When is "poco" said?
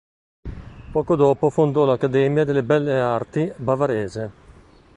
0.91-1.15